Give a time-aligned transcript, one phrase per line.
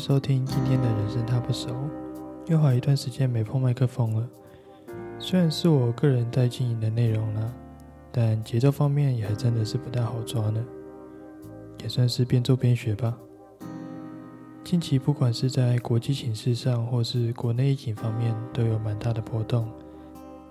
[0.00, 1.68] 收听今天的人生他不熟。
[2.46, 4.26] 又好一段时间没碰麦克风了，
[5.18, 7.52] 虽然是我个人在经营的内容啦，
[8.10, 10.64] 但节奏方面也还真的是不大好抓呢，
[11.82, 13.14] 也算是边做边学吧。
[14.64, 19.68] 近期不管是在国际形势上，或是国内疫情方面，都有蛮大的波动，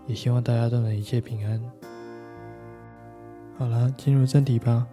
[0.05, 1.59] 也希望大家都能一切平安。
[3.57, 4.85] 好了，进入正题吧。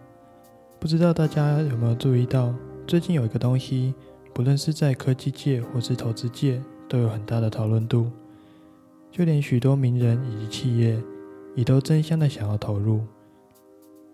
[0.81, 2.55] 不知道大家有没有注意到，
[2.87, 3.95] 最近有一个东西，
[4.37, 8.11] 不论是在科技界或是投资界，都有很大的讨论度。
[9.11, 11.03] 就连许多名人以及企业，
[11.55, 13.01] 也都争相的想要投入，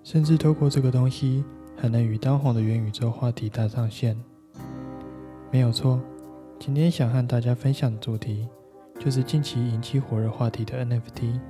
[0.05, 1.43] 甚至透过这个东西，
[1.77, 4.17] 还能与当红的元宇宙话题搭上线。
[5.51, 6.01] 没有错，
[6.57, 8.47] 今天想和大家分享的主题，
[9.01, 11.41] 就是近期引起火热话题的 NFT。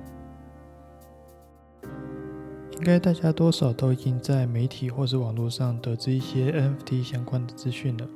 [2.71, 8.07] 应该大家多少都已经在媒体或是网络上得知一些 NFT 相关的资讯了。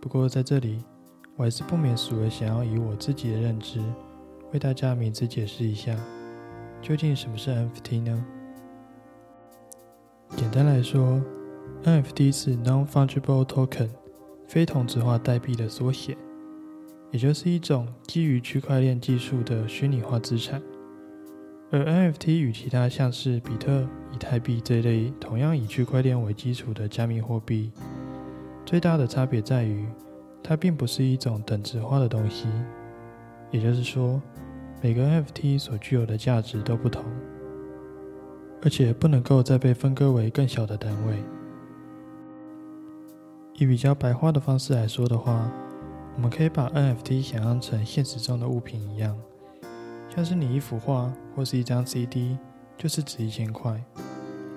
[0.00, 0.78] 不过在这里，
[1.36, 3.80] 我还是不免俗的想要以我自己的认知，
[4.52, 5.94] 为大家名字解释一下，
[6.80, 8.24] 究竟什么是 NFT 呢？
[10.36, 11.20] 简单来说
[11.84, 13.88] ，NFT 是 Non-Fungible Token，
[14.46, 16.16] 非同质化代币的缩写，
[17.10, 20.62] 也就是一种基于区块链技术的虚拟化资产。
[21.70, 27.70] 而 NFT 与其他像是比特、以太币这类同样以区块链为基础的加密货币，
[28.68, 29.88] 最大的差别在于，
[30.42, 32.48] 它并不是一种等值化的东西。
[33.50, 34.20] 也就是说，
[34.82, 37.02] 每个 NFT 所具有的价值都不同，
[38.62, 41.16] 而且不能够再被分割为更小的单位。
[43.54, 45.50] 以比较白话的方式来说的话，
[46.16, 49.18] 我们可以把 NFT 想象成现实中的物品一样。
[50.14, 52.36] 像是你一幅画或是一张 CD，
[52.76, 53.82] 就是值一千块。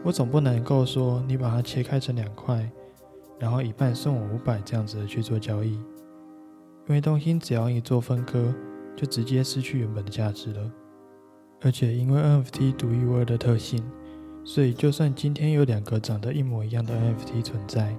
[0.04, 2.70] 我总不能够说你把它切开成两块，
[3.42, 8.54] 然后一半送我五百这样子的去做交易，因为东兴只要一做分割，
[8.96, 10.72] 就直接失去原本的价值了。
[11.60, 13.84] 而且因为 NFT 独一无二的特性，
[14.44, 17.98] 所以就算今天有两个长得一模一样的 NFT 存在，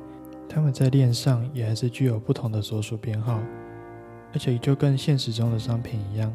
[0.49, 3.41] 他们在链上也还是具有不同的所属编号，
[4.33, 6.33] 而且就跟现实中的商品一样。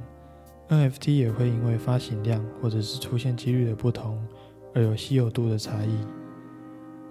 [0.67, 4.21] NFT 也会因为发行量或者是出现几率的不同
[4.75, 5.97] 而有稀有度的差异，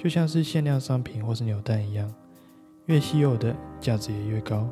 [0.06, 2.08] 就像是限量商品或是扭蛋一样，
[2.84, 4.68] 越稀有的价值也越高，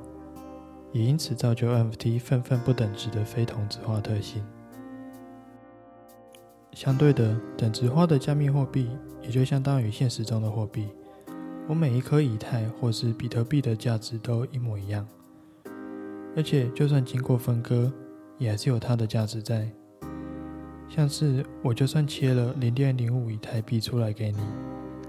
[0.92, 4.44] 也因此造就 NFT 份份不等值的非同质化特性。
[6.70, 8.88] 相对的，等值化的加密货币
[9.22, 10.86] 也就相当于现实中的货币，
[11.66, 15.04] 我每一颗以太或是比特币的价值都一模一样，
[16.36, 17.92] 而且就算经过分割。
[18.38, 19.68] 也还是有它的价值在，
[20.88, 24.38] 像是我就算切了零点零五以太币出来给你，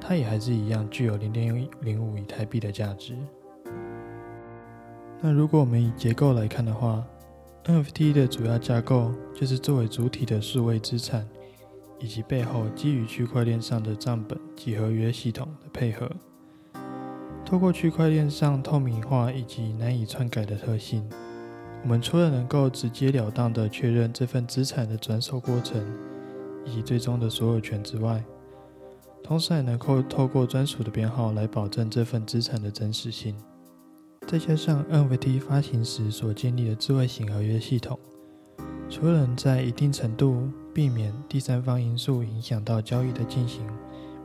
[0.08, 3.18] 它也还是一样具有零点零五以太币的价值。
[5.20, 7.04] 那如果我们以结构来看的话
[7.64, 11.28] ，NFT 的主要架构就是作为主体的数位资产，
[11.98, 16.08] 以及背后基于区块链上的账本及合约系统的配合，
[17.44, 21.04] 透过区块链上透明化以及难以篡改的特性。
[21.82, 25.84] 我们除了能够直截了当的确认这份资产的转手过程
[26.64, 28.24] 以及最终的所有权之外，
[29.26, 33.36] 同时还能够透过专属的编号来保证这份资产的真实性。
[34.28, 37.98] 再加上 NFT 发行时所建立的智慧型合约系统，
[38.88, 43.66] 除了能在一定程度避免第三方因素影响到交易的进行，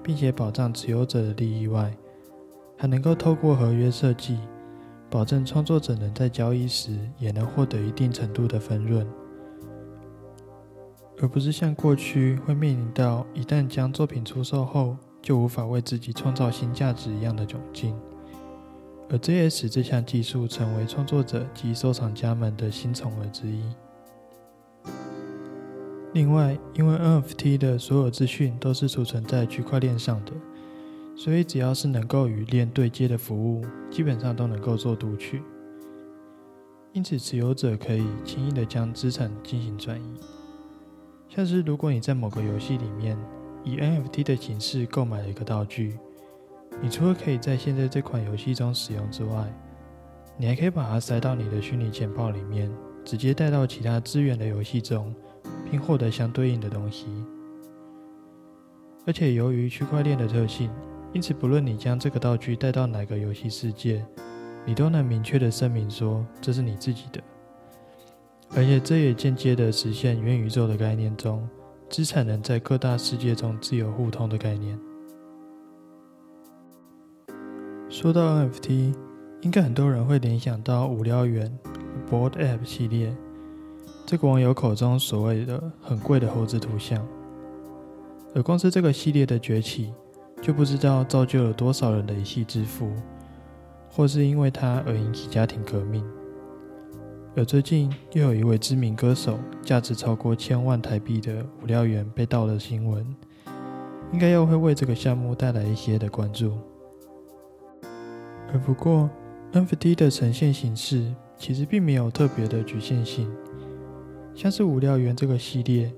[0.02, 1.96] 并且保障持有者的利益外，
[2.76, 4.38] 还能够透过合约设计。
[5.08, 9.06] 保证创作者能在交易时也能获得一定程度的分润，
[11.22, 17.94] 而不是像过去会面临到一旦将作品出售后就无法为自己创造新价值一样的窘境。
[19.10, 23.62] 而这也使这项技术成为创作者及收藏家们的新宠儿之一。
[26.14, 30.32] 另外，因为 NFT 的所有资讯都是储存在区块链上的。
[31.16, 35.42] 所以，只要是能够与链对接的服务，基本上都能够做读取。
[36.92, 40.39] 因此，持有者可以轻易的将资产进行转移。
[41.32, 43.16] 像是如果你在某个游戏里面
[43.62, 45.96] 以 NFT 的形式购买了一个道具，
[46.82, 49.46] 你除了可以在现在这款游戏中使用之外，
[50.36, 52.68] 你还可以把它塞到你的虚拟钱包里面，
[53.04, 55.14] 直接带到其他资源的游戏中，
[55.70, 57.06] 并获得相对应的东西。
[59.06, 60.68] 而且，由于区块链的特性，
[61.12, 64.04] 因此，不论你将这个道具带到哪个游戏世界，
[64.66, 67.22] 你都能明确的声明说这是你自己的。
[68.52, 71.48] 而且，这也间接的实现元宇宙的概念中，
[71.88, 74.78] 资产能在各大世界中自由互通的概念。
[77.88, 78.92] 说到 NFT，
[79.42, 81.56] 应该很多人会联想到无聊猿
[82.10, 83.16] Board App 系列，
[84.04, 87.06] 这个网友口中所谓的很贵的猴子图像。
[88.34, 89.92] 而光是这个系列的崛起，
[90.42, 92.92] 就不知道造就了多少人的一夕之富，
[93.90, 96.04] 或是因为它而引起家庭革命。
[97.40, 103.16] 而最近又有一位知名歌手价值超过千万台币的无料猿被盗的新闻，
[104.12, 106.52] 应该又会为这个项目带来一些的关注。
[108.52, 109.08] 而不过
[109.54, 113.26] ，NFT 的呈现形式其实并没有特别的局限性，
[114.34, 115.90] 像是无料猿这个系列，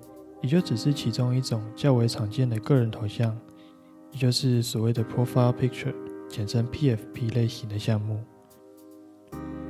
[0.42, 3.36] 也就只是其中一种较为常见的个人头像，
[4.12, 5.92] 也就是所谓的 Profile Picture，
[6.28, 8.20] 简称 PFP 类型的项目。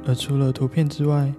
[0.04, 1.32] 而除了图片之外，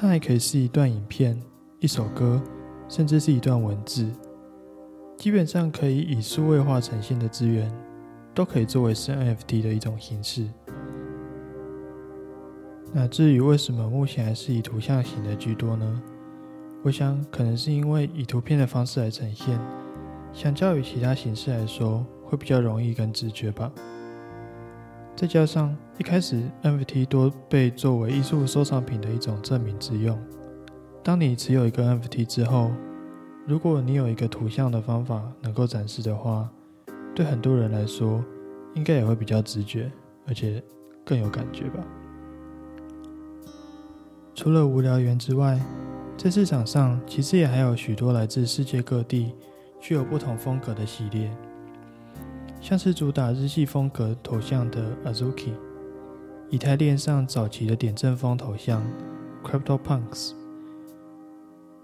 [0.00, 1.36] 它还可以是一段影片、
[1.80, 2.40] 一首歌，
[2.88, 4.08] 甚至是一段文字，
[5.16, 7.68] 基本上可以以数位化呈现的资源，
[8.32, 10.46] 都可以作为是 NFT 的一种形式。
[12.92, 16.02] 那至于为什么目前还是以图像型的居多呢？
[16.84, 19.58] 我想可能是因为以图片的方式来呈现，
[20.32, 23.72] 相较于其他形式来说，会比较容易跟直觉吧。
[25.18, 30.16] 再加上一开始 NFT 多被作为艺术收藏品的一种证明之用。
[31.02, 32.70] 当你持有一个 NFT 之后，
[33.44, 36.48] 如果你有一个图像的方法能够展示的话，
[37.16, 38.24] 对很多人来说，
[38.74, 39.90] 应该也会比较直觉，
[40.24, 40.62] 而且
[41.04, 41.84] 更有感觉吧。
[44.36, 45.60] 除了无聊猿之外，
[46.16, 49.34] 在市场上其实也还有许多来自世界各地、
[49.80, 51.28] 具有不同风格的系列。
[52.60, 55.52] 像是主打日系风格头像的 Azuki，
[56.50, 58.82] 以太链上早期的点阵风头像
[59.42, 60.32] CryptoPunks，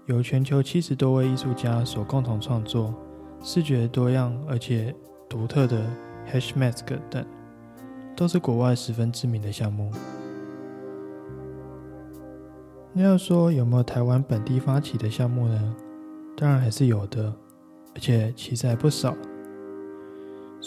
[0.05, 2.93] 由全球七十多位艺术家所共同创作，
[3.41, 4.93] 视觉多样而且
[5.27, 5.81] 独特的
[6.31, 7.25] Hashmask 等，
[8.15, 9.89] 都是国外十分知名的项目。
[12.93, 15.75] 那要说有没有台湾本地发起的项目呢？
[16.37, 17.33] 当然还是有的，
[17.95, 19.15] 而且其实还不少。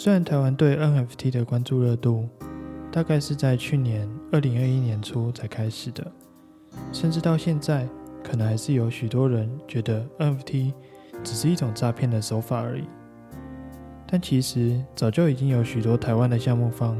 [0.01, 2.25] 虽然台湾对 NFT 的关注热度
[2.89, 6.09] 大概是在去年二零二一年初才开始的，
[6.93, 7.85] 甚至到现在，
[8.23, 10.71] 可能还是有许多人觉得 NFT
[11.21, 12.85] 只是一种诈骗的手法而已。
[14.07, 16.97] 但其实早就已经有许多台湾的项目方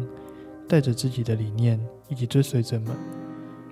[0.68, 1.80] 带着自己的理念
[2.10, 2.94] 以及追随者们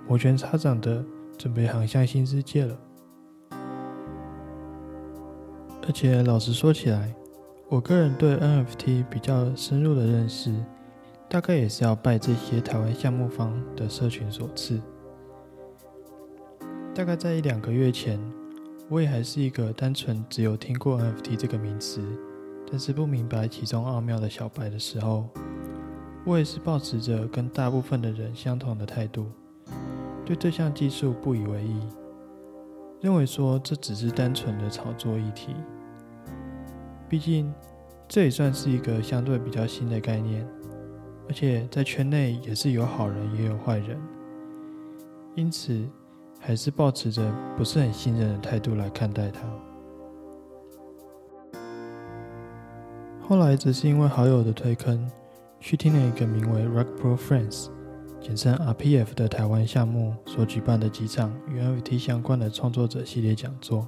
[0.08, 1.04] 摩拳擦掌的
[1.36, 2.78] 准备航向新世界了。
[5.86, 7.14] 而且老实说起来，
[7.70, 10.54] 我个人对 NFT 比较深入的认识，
[11.28, 14.80] 大概也是要拜这些台湾项目方的社群所赐。
[16.94, 18.18] 大概在一两个月前，
[18.88, 22.00] 我也还是一个单纯只有听过 NFT 这个名词，
[22.70, 25.28] 但是不明白其中奥妙的小白的时候，
[26.24, 29.26] 我也是保持着跟大部分的人相同的态度，
[30.24, 31.82] 对这项技术不以为意，
[33.02, 35.54] 认为说这只是单纯的炒作议题。
[37.08, 37.50] 毕竟，
[38.06, 40.46] 这也算是一个相对比较新的概念，
[41.26, 43.98] 而且在圈内也是有好人也有坏人，
[45.34, 45.88] 因此
[46.38, 49.40] 还是保持着不是很信任的态度来看待它。
[53.20, 55.10] 后来只是因为好友的推坑，
[55.60, 57.68] 去听了一个名为 Rock Pro Friends，
[58.20, 63.86] 简称 RPF 的台湾项目所举办的几场与 NFT 相关的创作者系列讲座。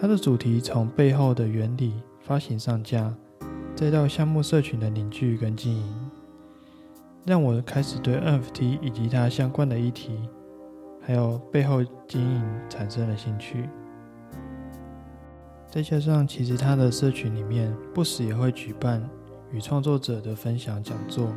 [0.00, 3.12] 它的主题从背后的原理、发行上架，
[3.74, 6.10] 再到项目社群的凝聚跟经营，
[7.26, 10.16] 让我开始对 NFT 以及它相关的议题，
[11.02, 13.68] 还有背后经营产生了兴趣。
[15.68, 19.02] 再加上，其实它的社群里面不时也会举办
[19.50, 21.28] 与创作者的分享讲座，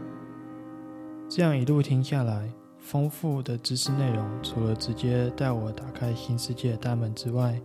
[1.27, 7.59] 这样一路听下来，丰富的知识内容，除了直接带我打开新世界大门之外，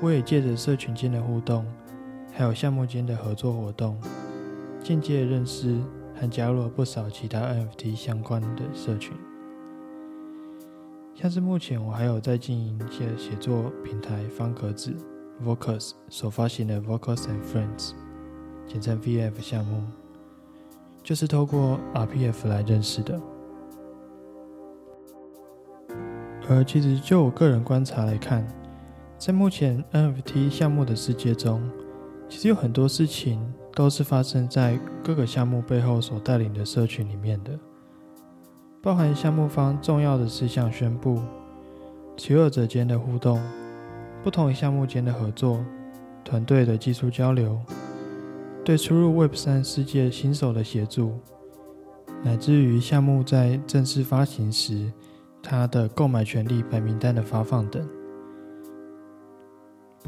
[0.00, 1.64] 我也借着社群间的互动，
[2.32, 3.98] 还有项目间的合作活动，
[4.80, 5.76] 间接认识
[6.14, 9.12] 和加入了不少其他 NFT 相关的社群。
[11.14, 14.94] 像是目前我还有在经营一些写作平台方格子
[15.44, 17.90] Vocus 所发行的 Vocus and Friends，
[18.68, 19.82] 简称 VF 项目，
[21.02, 23.20] 就是透过 RPF 来认识的。
[26.48, 28.46] 而其实就我个人观察来看，
[29.18, 31.60] 在目前 NFT 项目的世界中，
[32.28, 33.44] 其实有很多事情
[33.74, 37.58] 都是发生在各个项目背后所带领的社群里面的，
[38.80, 41.20] 包含项目方重要的事项宣布、
[42.16, 43.42] 持有者间的互动、
[44.22, 45.64] 不同项目间的合作、
[46.24, 47.60] 团队的技术交流、
[48.64, 51.18] 对出入 Web 三世界新手的协助，
[52.22, 54.92] 乃至于项目在正式发行时，
[55.42, 57.84] 它的购买权利白名单的发放等。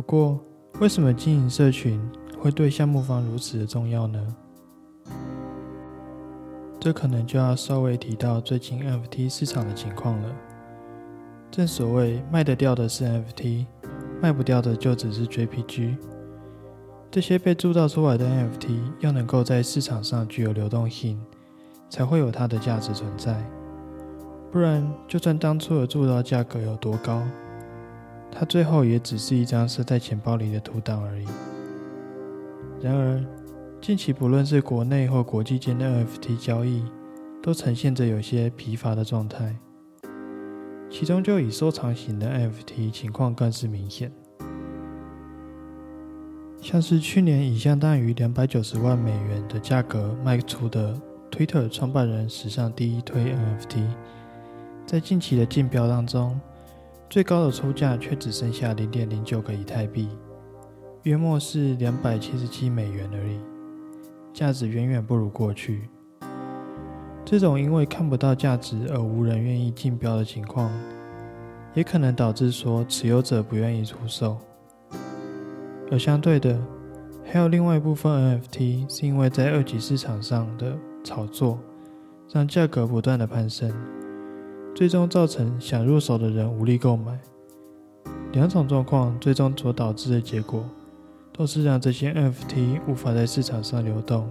[0.00, 0.40] 不过，
[0.80, 2.00] 为什么经营社群
[2.38, 4.34] 会对项目方如此的重要呢？
[6.80, 10.34] 这可能就要稍微提到最近 NFT 市场的情况了。
[11.50, 13.66] 正所谓，卖得掉的是 NFT，
[14.22, 15.98] 卖不掉的就只是 JPG。
[17.10, 21.20] 这些被铸造出来的 NFT 要能够在市场上具有流动性，
[21.90, 23.38] 才会有它的价值存在。
[24.50, 27.22] 不然，就算当初的铸造价格有多高，
[28.32, 31.26] 它最后也只是一张设在钱包里的图档而已。
[32.80, 33.22] 然而，
[33.80, 36.84] 近期不论是国内或国际间的 NFT 交易，
[37.42, 39.54] 都呈现着有些疲乏的状态。
[40.88, 44.10] 其中就以收藏型的 NFT 情况更是明显，
[46.60, 53.86] 像是去年以相当于两百九十万美元的价格卖出的 Twitter 创办人史上第一推 NFT，
[54.84, 56.40] 在近期的竞标当中，
[57.10, 60.08] 最高的出价却只剩下零点零九个以太币，
[61.02, 63.40] 约莫是两百七十七美元而已，
[64.32, 65.90] 价值远远不如过去。
[67.24, 70.70] 这种因为看不到价值而无人愿意竞标的情况，
[71.74, 74.38] 也可能导致说持有者不愿意出售。
[75.90, 76.56] 而相对的，
[77.24, 81.58] 还有另外一部分 NFT 是因为在二级市场上的炒作，
[82.32, 83.68] 让价格不断的攀升，
[84.74, 87.18] 最终造成想入手的人无力购买。
[88.32, 90.64] 两种状况最终所导致的结果，
[91.32, 94.28] 都是让这些 NFT 无法在市场上流动。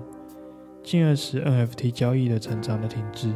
[0.82, 3.32] 进而使 NFT 交易的成长的停滞。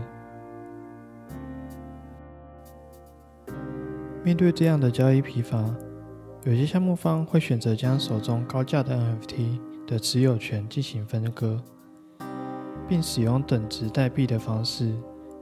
[4.24, 5.64] 面对这样的交易疲乏，
[6.46, 11.62] 有些项目方会选择将手中高价的 NFT 的持有权进行分割，
[12.88, 14.94] 并使用等值代币的方式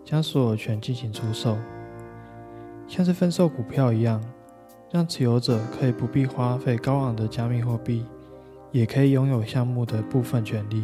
[0.03, 1.57] 将所有权进行出售，
[2.87, 4.21] 像是分售股票一样，
[4.91, 8.05] 让持有者可以不必花费高昂的加密货币，
[8.71, 10.83] 也可以拥有项目的部分权利。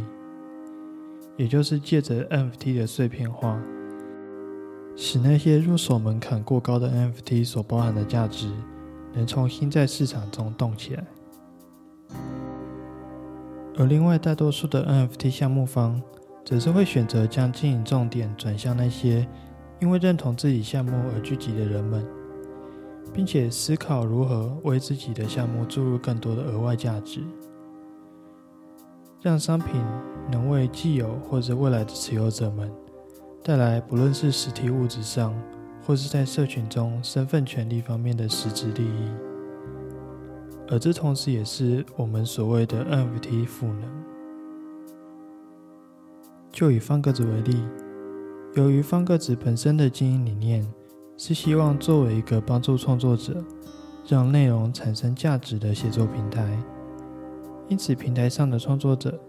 [1.36, 3.62] 也就是借着 NFT 的碎片化，
[4.96, 8.52] 使那些入手门槛过高的 NFT 所包含的价值，
[9.14, 11.04] 能重新在市场中动起来。
[13.78, 16.02] 而另外大多数的 NFT 项目方，
[16.48, 19.28] 则是会选择将经营重点转向那些
[19.82, 22.08] 因为认同自己项目而聚集的人们，
[23.14, 27.22] 并且思考如何为自己的项目注入更多的额外价值。
[29.22, 29.84] 让商品
[30.32, 32.72] 能为既有或者未来的持有者们
[33.44, 35.36] 带来不论是实体物质上，
[35.86, 39.12] 或是在社群中身份权利方面的实质利益，
[40.70, 44.17] 而这同时也是我们所谓的 NFT 赋能。
[46.58, 47.64] 就以方格子为例，
[48.56, 50.66] 由于方格子本身的经营理念
[51.16, 53.46] 是希望作为一个帮助创作者
[54.08, 56.58] 让内容产生价值的写作平台。
[57.68, 59.22] 因此，平台上的创作者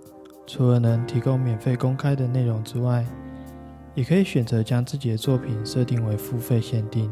[0.46, 3.04] 除了能提供免费公开的内容之外，
[3.94, 7.10] 也可以选择将自己的作品设定为付费限定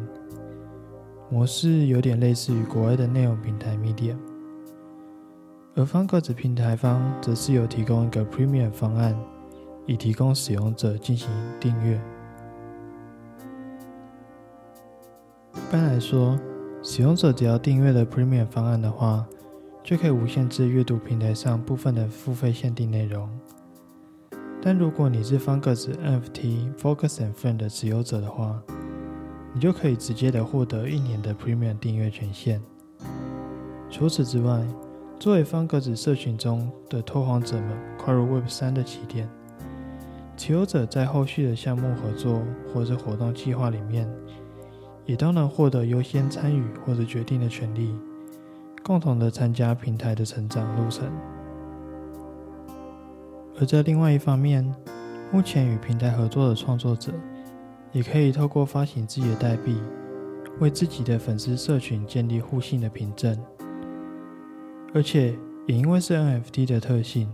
[1.31, 4.17] 模式，有点类似于国外的内容平台 Medium。
[5.75, 9.15] 而方格子平台方则是有提供一个 Premium 方案，
[9.87, 11.29] 以提供使用者进行
[11.59, 12.01] 订阅。
[15.55, 16.39] 一般来说，
[16.83, 19.27] 使用者只要订阅了 Premium 方案的话，
[19.83, 23.29] 就可以无限制阅读平台上部分的付费限定内容，
[24.61, 28.61] 但如果你是方格子 NFT Focus and Friend 的持有者的话，
[29.53, 32.61] 你就可以直接的获得一年的 Premium 订阅权限。
[33.89, 34.67] 除此之外，
[35.19, 39.29] 作为方格子社群中的拓荒者们跨入 Web 三的起点，
[40.37, 44.09] 持有者在后续的项目合作或者活动计划里面，
[45.05, 47.95] 也都能获得优先参与或者决定的权利。
[48.83, 51.11] 共同的参加平台的成长路程，
[53.59, 54.65] 而在另外一方面，
[55.33, 57.13] 目前与平台合作的创作者，
[57.91, 59.77] 也可以透过发行自己的代币，
[60.61, 63.37] 为自己的粉丝社群建立互信的凭证。
[64.95, 67.29] 而且也因为是 NFT 的特性，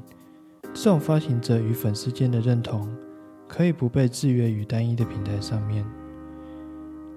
[0.74, 2.88] 这种发行者与粉丝间的认同，
[3.46, 5.84] 可以不被制约于单一的平台上面。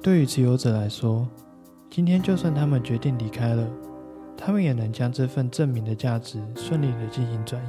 [0.03, 1.27] 对于持有者来说，
[1.89, 3.67] 今天就算他们决定离开了。
[4.37, 7.67] 他们也能将这份证明的价值顺利的进行转移。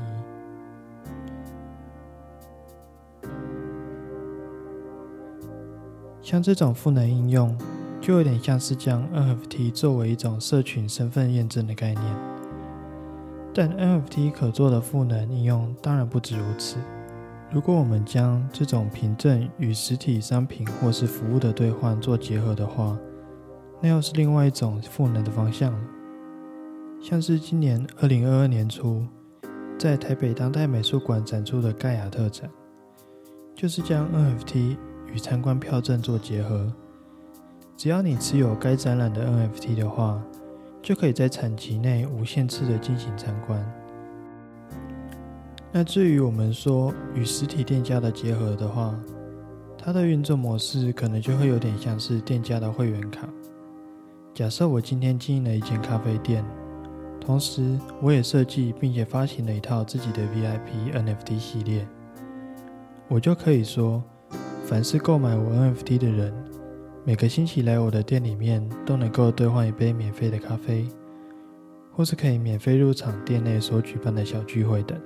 [6.20, 7.56] 像这种赋能应用，
[8.00, 12.35] 就有点像是将 NFT 作为一种社群身份验证的概念。
[13.58, 16.76] 但 NFT 可做的赋能应用当然不止如此。
[17.50, 22.98] 如果我们将这种凭证与实体商品或是服务的兑换做结合的话，
[23.80, 25.78] 那又是另外一种赋能的方向了。
[27.00, 29.06] 像是今年二零二二年初，
[29.78, 32.50] 在台北当代美术馆展出的盖亚特展，
[33.54, 34.76] 就是将 NFT
[35.14, 36.70] 与参观票证做结合。
[37.74, 40.22] 只要你持有该展览的 NFT 的话，
[40.86, 43.60] 就可以在产期内无限次的进行参观。
[45.72, 48.96] 那至于我们说与实体店家的结合的话，
[49.76, 53.28] 它的运作模式可能就会有点像是店家的会员卡。
[54.32, 56.44] 假设我今天经营了一间咖啡店，
[57.20, 61.84] 同时我也设计并且发行了一套自己的 VIP NFT 系列，
[63.08, 64.00] 我就可以说，
[64.64, 66.32] 凡是购买我 NFT 的人，
[67.08, 70.84] 每个星期来我的店里面都能够兑换一杯免费的咖啡，
[71.92, 75.00] 或是可以免费入场店内所举办的小聚会等。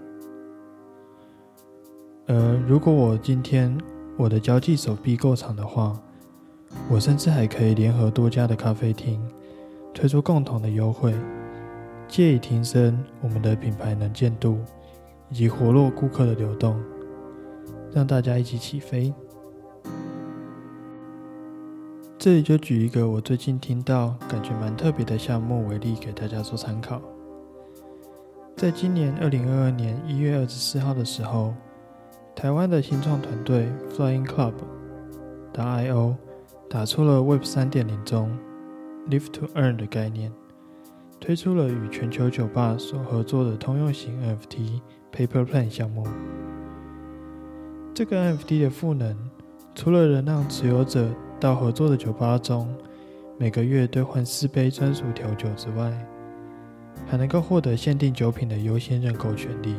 [2.27, 3.77] 而如果我今天
[4.17, 6.01] 我的交际手臂够长的话，
[6.89, 9.21] 我甚至还可以联合多家的咖啡厅，
[9.93, 11.15] 推出共同的优惠，
[12.09, 14.57] 借以提升我们的品牌能见度，
[15.29, 16.81] 以及活络顾客的流动，
[17.93, 19.13] 让大家一起起飞。
[22.23, 27.01] 这里就举一个我最近听到感觉蛮特别的项目为例，给大家做参考。
[28.59, 31.55] 在今年二零二二年一月二十四号的时候。
[32.37, 34.53] 台湾的新创团队 Flying Club
[35.53, 36.17] 的 I/O
[36.71, 38.31] 打出了 Web 三点零中
[39.09, 40.31] Live to Earn 的概念，
[41.19, 44.81] 推出了与全球酒吧所合作的通用型 NFT
[45.13, 46.07] Paper Plan 项目。
[47.95, 49.17] 这个 NFT 的赋能，
[49.75, 51.09] 除了能让持有者
[51.41, 52.73] 到合作的酒吧中
[53.39, 55.91] 每个月兑换四杯专属调酒之外，
[57.07, 59.75] 还能够获得限定酒品的优先认购权利。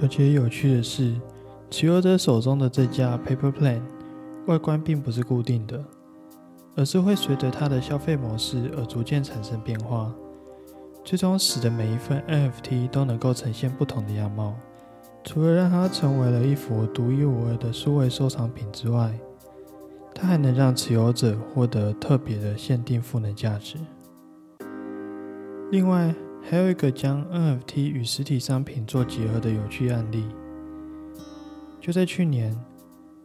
[0.00, 1.14] 而且有趣的是。
[1.68, 3.80] 持有者手中的这家 Paper Plan
[4.46, 5.84] 外观并不是固定的，
[6.76, 10.14] 而是会随着它的消费模式而逐渐产生变化，
[11.02, 14.54] 最终使得每一份 NFT 都能够呈现不同的样貌。
[15.24, 19.12] 除了让它成为了一幅独一无二的数位收藏品之外，
[20.18, 23.76] 它还能让持有者获得特别的限定赋能价值。
[25.70, 30.24] 另外，还有一个将 NFT 与实体商品做结合的有趣案例。
[31.78, 32.56] 就在去年，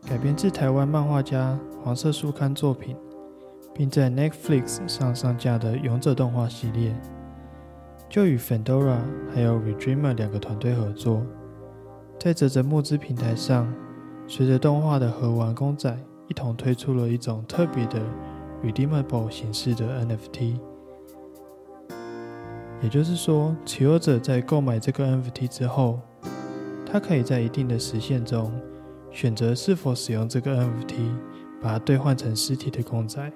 [0.06, 2.98] 改编自台湾漫画家黄色书刊作品，
[3.74, 6.94] 并在 Netflix 上上架的《勇者》动画系列，
[8.10, 8.98] 就与 Fandora
[9.34, 11.24] 还有 Redreamer 两个团队合作，
[12.20, 13.74] 在泽泽募资平台上，
[14.28, 15.98] 随着动画的合玩公仔
[16.32, 18.00] 一同推出了一种特别的
[18.64, 20.58] Redeemable 形式的 NFT。
[22.82, 26.00] 也就是说，持有者在购买这个 NFT 之后，
[26.90, 28.50] 他可以在一定的时限中
[29.12, 30.96] 选择是否使用这个 NFT，
[31.62, 33.30] 把它兑换成实体的公仔。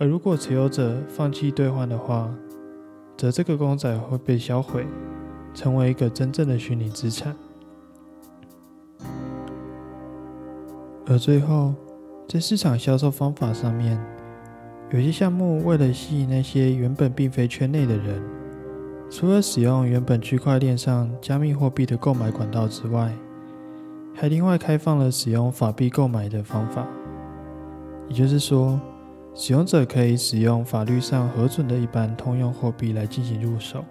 [0.00, 2.28] 而如果持有者放弃兑换的话，
[3.16, 4.84] 则这个公仔会被销毁，
[5.54, 7.36] 成为一个真正的虚拟资产。
[11.06, 11.74] 而最后，
[12.28, 13.98] 在市场销售方法上面，
[14.90, 18.22] 有些项目为了吸引那些原本并非圈内的人。
[19.10, 23.12] 除了使用原本区块链上加密货币的购买管道之外，
[24.14, 26.86] 还另外开放了使用法币购买的方法。
[28.08, 28.80] 也就是说，
[29.34, 33.84] 使用者可以使用法律上核准的一般通用货币来进行入手。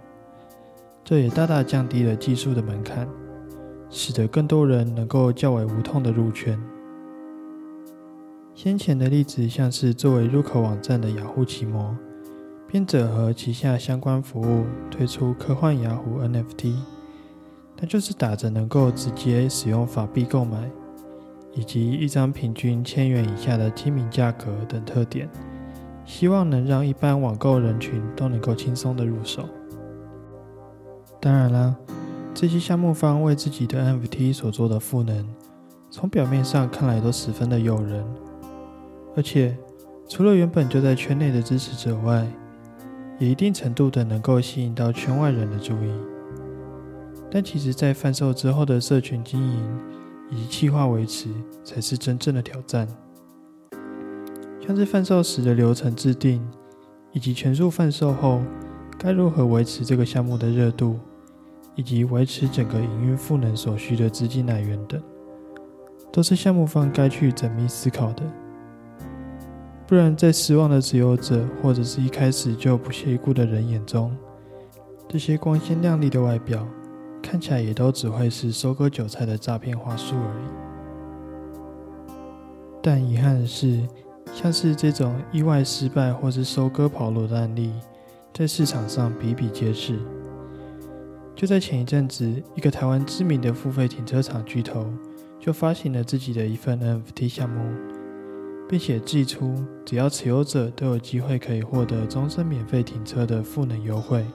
[1.03, 3.07] 这也大大降低了技术的门槛，
[3.89, 6.57] 使得更多人能够较为无痛的入圈。
[8.63, 11.97] 先前的例子像是作为入口网站的雅虎奇摩。
[12.67, 16.75] 编者和旗下相关服务，推出科幻雅虎 NFT，
[17.75, 20.69] 但就是打着能够直接使用法币购买，
[21.55, 25.27] 以及一张平均千元以下的亲民价格等特点，
[26.05, 29.49] 希望能让一般网购人群都能够轻松的入手。
[31.19, 31.75] 当然啦，
[32.35, 35.27] 这些项目方为自己的 NFT 所做的赋能，
[35.89, 38.05] 从表面上看来都十分的诱人，
[39.15, 39.57] 而且
[40.07, 42.25] 除了原本就在圈内的支持者外，
[43.19, 45.91] 也一定程度的能够吸引到圈外人的注意，
[47.29, 49.79] 但其实，在贩售之后的社群经营
[50.29, 51.29] 以及企划维持，
[51.63, 52.87] 才是真正的挑战。
[54.65, 56.41] 像是贩售时的流程制定，
[57.11, 58.41] 以及全数贩售后
[58.97, 60.99] 该如何维持这个项目的热度，
[61.75, 65.01] 以及维持整个营运赋能所需的资金来源等，
[66.11, 68.23] 都是项目方该去缜密思考的。
[69.91, 74.15] 不然，在失望的持有者，或者是一开始就不屑一顾的人眼中，
[75.09, 76.65] 这些光鲜亮丽的外表，
[77.21, 80.45] 看起来也都只会是收割韭菜的诈骗话术而已。
[82.81, 83.85] 但遗憾的是，
[84.33, 87.73] 像是这种意外失败或是收割跑路的案例，
[88.33, 89.99] 在市场上比比皆是。
[91.35, 94.87] 就在前一阵子，一个台湾知名的付费停车场巨头
[95.37, 97.59] 就发行了自己的一份 NFT 项目，
[98.71, 99.53] 并且寄出
[99.83, 104.25] 只要持有者都有机会可以获得终身免费停车的赋能优惠。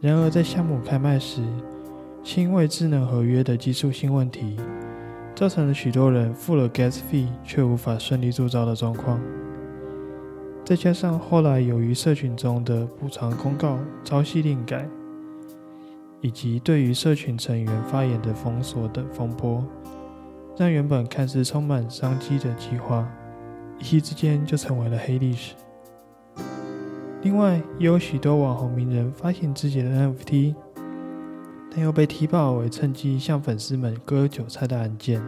[0.00, 1.42] 然而，在项目开卖时，
[2.24, 4.56] 是因为智能合约的技术性问题，
[5.32, 9.20] 造成了许多人付了 gas fee 却无法顺利铸造的状况。
[10.64, 14.88] 再加上后来由于社群中的补偿公告朝夕令改，
[16.20, 19.64] 以及对于社群成员发言的封锁等风波，
[20.56, 23.08] 让原本看似充满商机的计划，
[23.78, 25.54] 一夕之间就成为了黑历史。
[27.22, 30.54] 另外，也有许多网红名人发行自己的 NFT，
[31.70, 35.22] 但又被踢爆为趁机向粉丝们割韭菜的案件。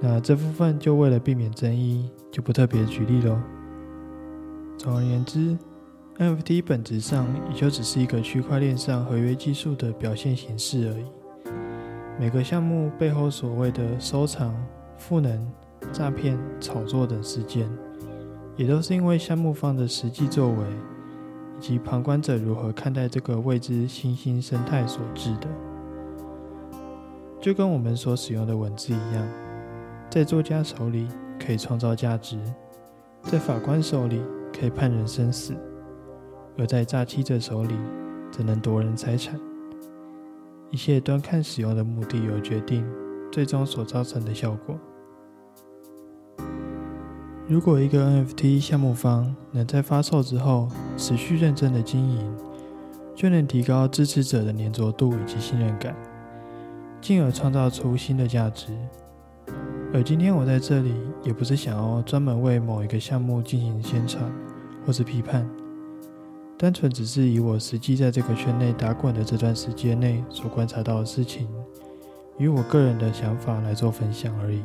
[0.00, 3.38] 那这部分就为了避免争议，就不特别举例喽。
[4.76, 5.56] 总而言之
[6.18, 11.04] ，NFT 本质上也就只是一个区块链上合约技术的表现形式而已。
[12.18, 14.54] 每个项目背后所谓的收藏、
[14.96, 15.50] 赋能、
[15.92, 17.68] 诈骗、炒作等事件。
[18.56, 20.64] 也都是因为项目方的实际作为，
[21.58, 25.48] 以及旁观者如何看待这个未知新兴生态所致的。
[27.40, 29.28] 就跟我们所使用的文字一样，
[30.08, 31.08] 在作家手里
[31.44, 32.38] 可以创造价值，
[33.22, 34.22] 在法官手里
[34.56, 35.52] 可以判人生死，
[36.56, 37.74] 而在诈欺者手里
[38.30, 39.38] 则能夺人财产。
[40.74, 42.84] 一切端看使用的目的而决定，
[43.30, 44.76] 最终所造成的效果。
[47.46, 52.36] 如果一个 NFT 项目方能在发售之后持续认真的经营，
[53.14, 55.94] 就能提高支持者的粘着度以及信任感，
[57.00, 58.76] 进而创造出新的价值。
[59.92, 64.28] 而今天我在这里，也不是想要专门为某一个项目进行宣传
[64.84, 65.48] 或是批判，
[66.56, 71.48] 单纯只是以我实际在这个圈内打滚的这段时间内所观察到的事情，
[72.38, 74.62] 与我个人的想法来做分享而已。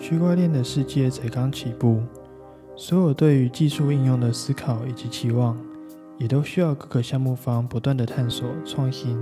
[0.00, 2.00] 区块链的世界才刚起步，
[2.74, 5.58] 所有对于技术应用的思考以及期望，
[6.16, 9.18] 也都需要各个项目方不断的探索创新，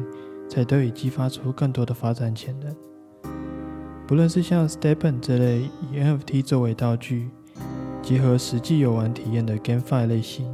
[0.49, 2.75] 才得以激发出更多的发展潜能。
[4.07, 7.31] 不论是像 Stepen 这类以 NFT 作为道具，
[8.05, 10.47] 结合实际游玩体验的 GameFi 类型，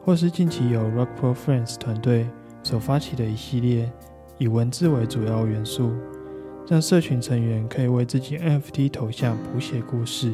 [0.00, 2.28] 或是近期由 Rockpro Friends 团队
[2.62, 3.90] 所发起的一系列
[4.38, 5.90] 以文字为主要元素。
[6.66, 10.32] 让社群成员可以为自己 NFT 头像谱写故事，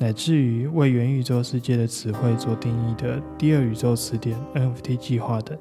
[0.00, 5.56] 乃至于为元宇宙世界的词汇做定义的第二宇宙词典 NFT 计划等，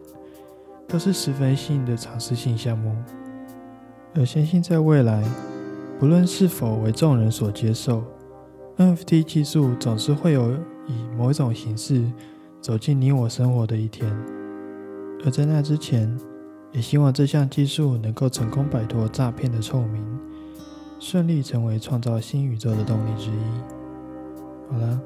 [0.87, 2.95] 都是十分新颖的尝试性项目。
[4.15, 5.23] 而相信在未来，
[5.99, 8.03] 不论是否为众人所接受
[8.81, 10.51] ，NFT 技术总是会有
[10.87, 12.03] 以某一种形式
[12.59, 14.11] 走进你我生活的一天。
[15.23, 16.11] 而在那之前，
[16.71, 20.03] 也希望这项技术能够成功摆脱诈骗的臭名，
[20.99, 24.71] 顺利成为创造新宇宙的动力之一。
[24.71, 24.99] 好了，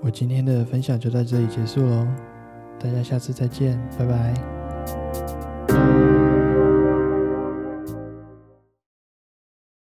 [0.00, 2.06] 我今天的分享就到这里结束喽，
[2.78, 6.13] 大家下次再见，拜拜。